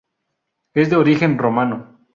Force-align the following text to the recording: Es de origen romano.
Es 0.73 0.89
de 0.89 0.95
origen 0.95 1.37
romano. 1.37 1.99